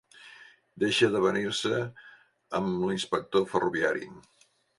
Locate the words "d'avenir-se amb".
1.15-2.73